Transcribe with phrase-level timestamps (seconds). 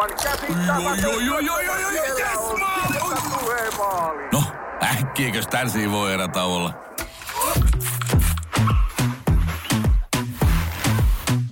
[0.00, 4.28] Aivan joo, joo, joo, joo, joo, Siellä yes, maali!
[4.32, 4.42] No,
[4.82, 6.74] äkkiäkös tän voi erä olla?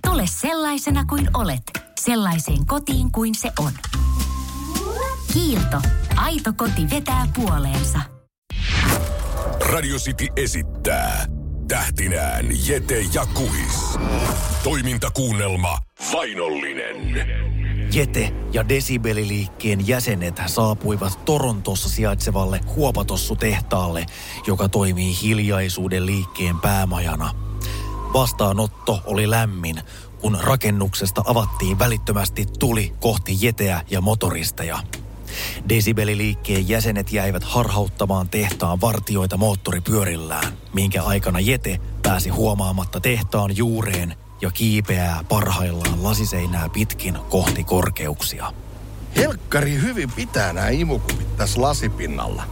[0.07, 1.63] Tule sellaisena kuin olet,
[2.01, 3.73] sellaiseen kotiin kuin se on.
[5.33, 5.81] Kiilto.
[6.17, 8.01] Aito koti vetää puoleensa.
[9.73, 11.27] Radio City esittää
[11.69, 13.99] tähtinään Jete ja Kuhis.
[14.65, 15.79] Toimintakuunnelma
[16.13, 17.15] Vainollinen.
[17.95, 24.07] Jete ja Desibeliliikkeen jäsenet saapuivat Torontossa sijaitsevalle Huopatossu-tehtaalle,
[24.47, 27.31] joka toimii hiljaisuuden liikkeen päämajana.
[28.13, 29.81] Vastaanotto oli lämmin,
[30.21, 34.79] kun rakennuksesta avattiin välittömästi tuli kohti Jeteä ja motoristeja.
[35.69, 44.51] Desibeliliikkeen jäsenet jäivät harhauttamaan tehtaan vartioita moottoripyörillään, minkä aikana Jete pääsi huomaamatta tehtaan juureen ja
[44.51, 48.53] kiipeää parhaillaan lasiseinää pitkin kohti korkeuksia.
[49.17, 52.43] Helkkari hyvin pitää nämä imukupit tässä lasipinnalla.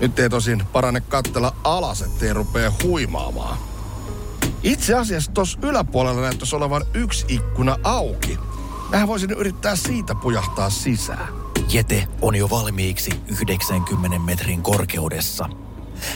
[0.00, 3.58] Nyt ei tosin parane kattella alas, ettei rupea huimaamaan.
[4.62, 8.38] Itse asiassa tuossa yläpuolella näyttäisi olevan yksi ikkuna auki.
[8.90, 11.28] Mähän voisin yrittää siitä pujahtaa sisään.
[11.72, 15.48] Jete on jo valmiiksi 90 metrin korkeudessa.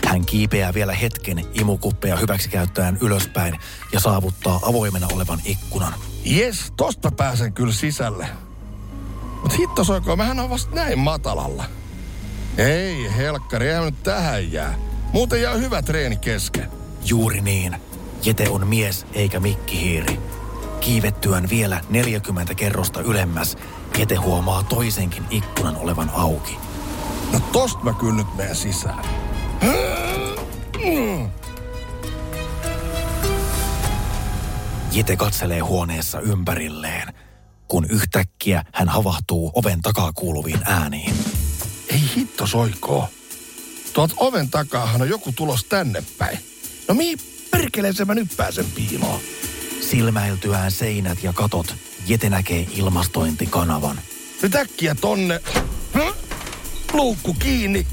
[0.06, 3.58] Hän kiipeää vielä hetken imukuppeja hyväksikäyttäen ylöspäin
[3.92, 5.94] ja saavuttaa avoimena olevan ikkunan.
[6.24, 8.28] Jes, tosta pääsen kyllä sisälle.
[9.42, 11.64] Mut hitto soiko, mähän on vasta näin matalalla.
[12.58, 14.74] Ei, helkkari, eihän nyt tähän jää.
[15.12, 16.70] Muuten jää hyvä treeni kesken.
[17.04, 17.76] Juuri niin.
[18.24, 20.20] Jete on mies eikä mikkihiiri.
[20.80, 23.56] Kiivettyään vielä 40 kerrosta ylemmäs,
[23.98, 26.58] Jete huomaa toisenkin ikkunan olevan auki.
[27.32, 29.04] No tosta mä kyllä nyt menen sisään.
[34.92, 37.14] Jete katselee huoneessa ympärilleen,
[37.68, 41.14] kun yhtäkkiä hän havahtuu oven takaa kuuluviin ääniin.
[41.88, 43.08] Ei hitto soikoo.
[43.92, 46.38] Tuot oven takaahan on joku tulos tänne päin.
[46.88, 47.18] No mihin
[47.50, 49.20] perkeleeseen mä nyt pääsen piiloon?
[49.80, 51.74] Silmäiltyään seinät ja katot,
[52.06, 54.00] Jete näkee ilmastointikanavan.
[54.42, 55.40] Nyt äkkiä tonne.
[56.92, 57.86] Luukku kiinni.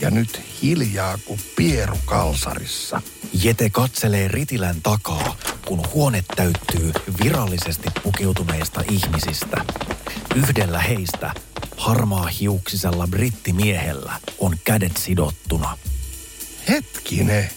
[0.00, 3.02] Ja nyt hiljaa kuin pieru kalsarissa.
[3.32, 5.36] Jete katselee ritilän takaa,
[5.66, 6.92] kun huone täyttyy
[7.24, 9.64] virallisesti pukeutuneista ihmisistä.
[10.34, 11.34] Yhdellä heistä,
[11.76, 15.78] harmaa hiuksisella brittimiehellä, on kädet sidottuna.
[16.68, 17.50] Hetkinen.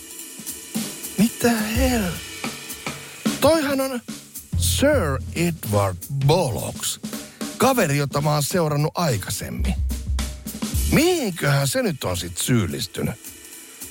[1.17, 2.03] Mitä hel...
[3.41, 4.01] Toihan on
[4.57, 6.99] Sir Edward Bollocks.
[7.57, 9.75] Kaveri, jota mä oon seurannut aikaisemmin.
[10.91, 13.15] Mihinköhän se nyt on sit syyllistynyt?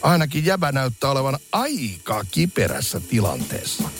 [0.02, 3.90] Ainakin jäbä näyttää olevan aika kiperässä tilanteessa.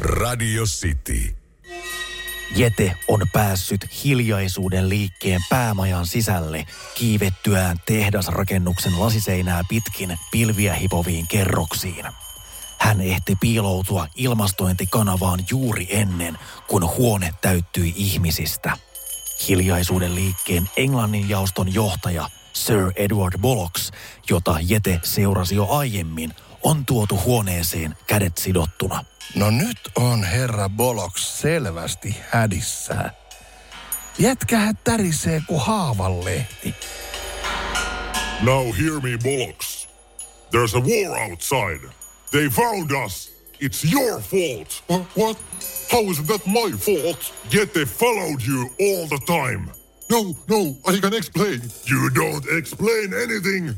[0.00, 1.36] Radio City.
[2.56, 12.04] Jete on päässyt hiljaisuuden liikkeen päämajan sisälle kiivettyään tehdasrakennuksen lasiseinää pitkin pilviä hipoviin kerroksiin.
[12.80, 18.72] Hän ehti piiloutua ilmastointikanavaan juuri ennen, kun huone täyttyi ihmisistä.
[19.48, 23.90] Hiljaisuuden liikkeen Englannin jaoston johtaja Sir Edward Bollocks,
[24.30, 29.04] jota Jete seurasi jo aiemmin, on tuotu huoneeseen kädet sidottuna.
[29.34, 33.10] No nyt on herra Bollocks selvästi hädissään.
[34.18, 36.74] Jätkähän tärisee kuin haavanlehti.
[38.40, 39.88] Now hear me, Bollocks.
[40.50, 41.99] There's a war outside.
[42.30, 43.30] They found us.
[43.60, 44.82] It's your fault.
[44.86, 45.02] What?
[45.16, 45.36] what?
[45.90, 47.32] How is that my fault?
[47.50, 49.70] Yet they followed you all the time.
[50.08, 51.60] No, no, I can explain.
[51.86, 53.74] You don't explain anything.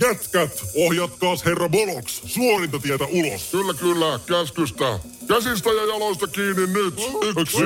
[0.00, 3.50] Jätkät, ohjatkaas herra Bollocks suorinta tietä ulos.
[3.50, 4.98] Kyllä, kyllä, käskystä.
[5.28, 6.94] Käsistä ja jaloista kiinni nyt.
[7.40, 7.56] Yksi,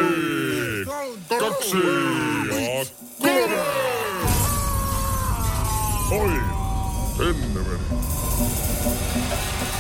[1.39, 1.77] kaksi
[2.47, 2.87] ja
[3.23, 3.63] kolme.
[6.11, 6.31] Oi,
[7.17, 8.06] sinne meni.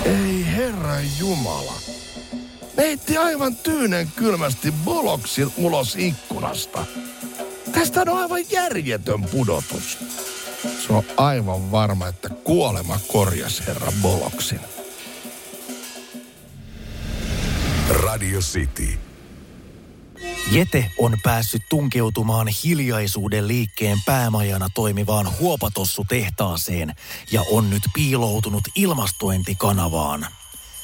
[0.04, 1.72] Ei herra Jumala.
[2.76, 6.84] Neitti aivan tyynen kylmästi Boloksin ulos ikkunasta.
[7.72, 9.98] Tästä on aivan järjetön pudotus.
[10.86, 14.60] Se on aivan varma, että kuolema korjasi herra Boloksin.
[17.88, 19.05] Radio City.
[20.50, 26.94] Jete on päässyt tunkeutumaan hiljaisuuden liikkeen päämajana toimivaan huopatossu-tehtaaseen
[27.32, 30.26] ja on nyt piiloutunut ilmastointikanavaan.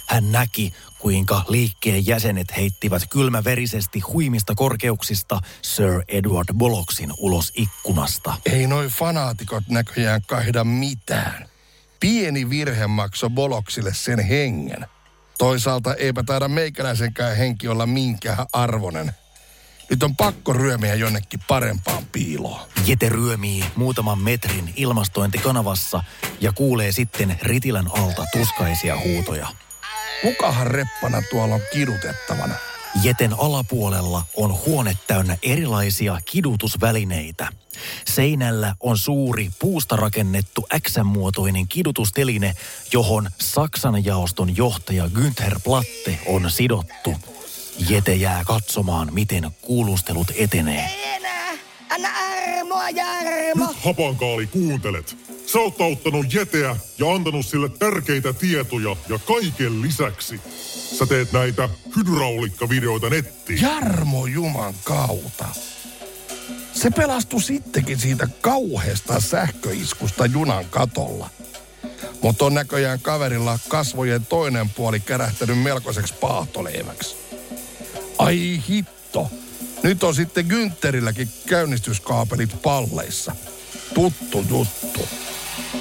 [0.09, 8.35] Hän näki, kuinka liikkeen jäsenet heittivät kylmäverisesti huimista korkeuksista Sir Edward Bollocksin ulos ikkunasta.
[8.47, 11.49] Ei noi fanaatikot näköjään kaihda mitään.
[12.01, 14.87] Pieni virhe maksoi Boloksille sen hengen.
[15.39, 19.13] Toisaalta eipä taida meikäläisenkään henki olla minkään arvonen.
[19.91, 22.61] Nyt on pakko ryömiä jonnekin parempaan piiloon.
[22.87, 26.03] Jete ryömii muutaman metrin ilmastointikanavassa
[26.41, 29.49] ja kuulee sitten ritilän alta tuskaisia huutoja.
[30.23, 32.55] Kukahan reppana tuolla on kidutettavana?
[33.03, 37.49] Jeten alapuolella on huone täynnä erilaisia kidutusvälineitä.
[38.07, 42.55] Seinällä on suuri puusta rakennettu X-muotoinen kidutusteline,
[42.93, 47.15] johon Saksan jaoston johtaja Günther Platte on sidottu.
[47.89, 51.15] Jete jää katsomaan, miten kuulustelut etenee.
[51.17, 51.53] enää!
[51.91, 53.67] Anna armoa, Jarmo!
[53.67, 55.17] Nyt hapankaali kuuntelet.
[55.47, 60.41] Sä oot auttanut Jeteä ja antanut sille tärkeitä tietoja ja kaiken lisäksi
[60.99, 63.63] sä teet näitä hydraulikkavideoita nettiin.
[63.63, 65.45] Jarmo Juman kautta.
[66.73, 71.31] Se pelastui sittenkin siitä kauheasta sähköiskusta junan katolla.
[72.23, 77.22] Mutta on näköjään kaverilla kasvojen toinen puoli kärähtänyt melkoiseksi paahtoleiväksi.
[78.23, 79.31] Ai hitto.
[79.83, 83.37] Nyt on sitten Güntterilläkin käynnistyskaapelit palleissa.
[83.95, 85.09] Tuttu juttu.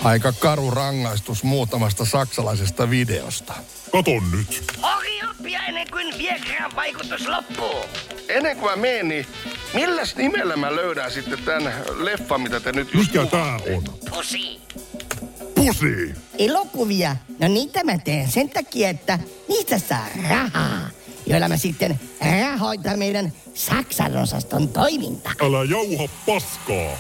[0.04, 3.54] Aika karu rangaistus muutamasta saksalaisesta videosta.
[3.92, 4.64] Katon nyt.
[4.84, 7.86] Ohi oppia ennen kuin Viegran vaikutus loppuu.
[8.28, 9.26] Ennen kuin mä menen, niin
[9.74, 13.84] milläs nimellä mä löydän sitten tämän leffan, mitä te nyt just Mikä tää on?
[14.10, 14.62] Pusi.
[15.56, 16.16] Pusi!
[16.38, 17.16] Elokuvia.
[17.40, 20.90] No niitä mä teen sen takia, että niistä saa rahaa.
[21.26, 22.00] Joilla mä sitten
[22.42, 25.30] rahoitan meidän Saksan osaston toiminta.
[25.42, 26.98] Älä jauha paskaa.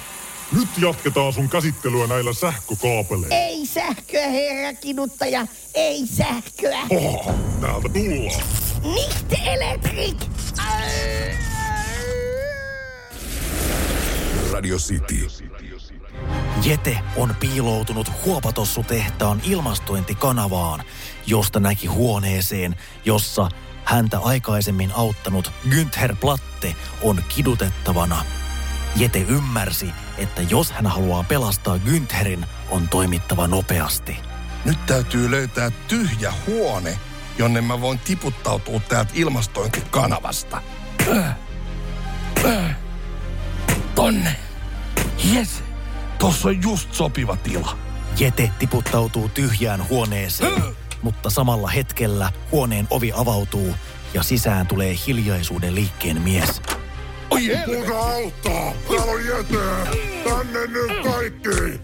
[0.55, 3.35] Nyt jatketaan sun käsittelyä näillä sähkökaapeleilla.
[3.35, 5.47] Ei sähköä, herra kiduttaja.
[5.73, 6.79] Ei sähköä.
[6.89, 8.43] Oho, täältä tullaan.
[8.83, 10.17] Nicht elektrik.
[14.61, 15.27] Radio City.
[16.63, 20.83] Jete on piiloutunut huopatossutehtaan ilmastointikanavaan,
[21.25, 22.75] josta näki huoneeseen,
[23.05, 23.49] jossa
[23.83, 28.25] häntä aikaisemmin auttanut Günther Platte on kidutettavana.
[28.95, 34.17] Jete ymmärsi, että jos hän haluaa pelastaa Güntherin, on toimittava nopeasti.
[34.65, 36.99] Nyt täytyy löytää tyhjä huone,
[37.37, 40.61] jonne mä voin tiputtautua täältä ilmastointikanavasta.
[41.17, 41.35] Äh.
[42.45, 42.75] Äh.
[43.95, 44.50] Tonne.
[45.35, 45.63] Yes.
[46.19, 47.77] Tossa on just sopiva tila.
[48.19, 50.63] Jete tiputtautuu tyhjään huoneeseen,
[51.01, 53.75] mutta samalla hetkellä huoneen ovi avautuu
[54.13, 56.61] ja sisään tulee hiljaisuuden liikkeen mies.
[57.29, 57.41] Oi.
[57.65, 58.73] Kuka auttaa?
[58.87, 59.89] Täällä on Jete!
[60.29, 61.81] Tänne nyt kaikki!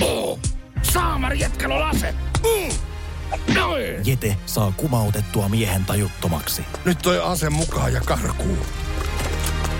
[0.00, 0.38] Oh.
[0.82, 2.14] Saamari jätkällä on ase.
[2.42, 2.74] Mm.
[3.54, 3.84] Noin.
[4.04, 6.62] Jete saa kumautettua miehen tajuttomaksi.
[6.84, 8.58] Nyt toi ase mukaan ja karkuu.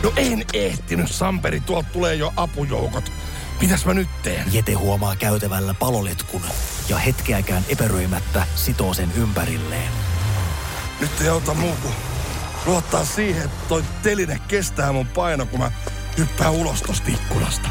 [0.05, 1.61] No en ehtinyt, Samperi.
[1.61, 3.13] Tuolta tulee jo apujoukot.
[3.61, 4.45] Mitäs mä nyt teen?
[4.53, 6.43] Jete huomaa käytävällä paloletkun
[6.89, 9.93] ja hetkeäkään epäröimättä sitoo sen ympärilleen.
[11.01, 11.95] Nyt ei auta muu kuin
[12.67, 15.73] luottaa siihen, että toi teline kestää mun paino, kun mä
[16.19, 17.69] hyppään ulos tosta ikkunasta.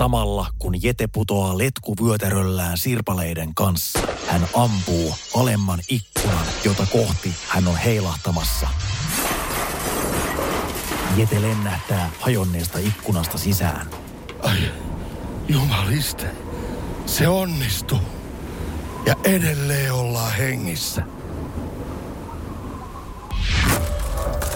[0.00, 7.76] Samalla kun Jete putoaa letkuvyötäröllään sirpaleiden kanssa, hän ampuu alemman ikkunan, jota kohti hän on
[7.76, 8.68] heilahtamassa.
[11.16, 13.86] Jete lennähtää hajonneesta ikkunasta sisään.
[14.42, 14.58] Ai,
[15.48, 16.26] jumaliste.
[17.06, 18.00] Se onnistuu.
[19.06, 21.02] Ja edelleen ollaan hengissä.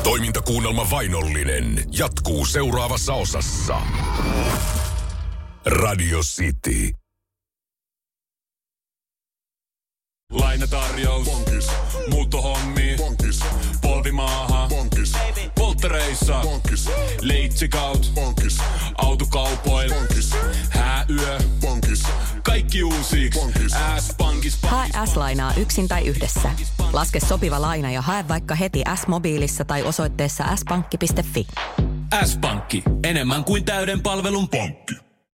[0.03, 3.81] Toimintakuunnelma Vainollinen jatkuu seuraavassa osassa.
[5.67, 6.93] Radio City.
[10.33, 11.25] Lainatarjous.
[11.25, 11.67] Bonkis,
[12.11, 12.95] Muuttohommi.
[12.97, 13.41] bonkis,
[13.83, 14.69] Polvimaaha.
[14.69, 15.13] bonkis,
[15.55, 16.41] Polttereissa.
[16.43, 16.89] bonkis,
[17.21, 18.11] Leitsikaut.
[18.15, 18.59] bonkis,
[18.99, 19.95] Autokaupoil.
[19.95, 20.31] bonkis,
[20.71, 21.39] Hääyö.
[21.61, 22.03] bonkis.
[22.43, 23.31] Kaikki uusi.
[24.01, 24.59] S-pankis.
[24.63, 26.51] Hae S-lainaa yksin tai yhdessä.
[26.93, 31.47] Laske sopiva laina ja hae vaikka heti S-mobiilissa tai osoitteessa s-pankki.fi.
[32.25, 32.83] S-pankki.
[33.05, 35.04] Enemmän kuin täyden palvelun pankki.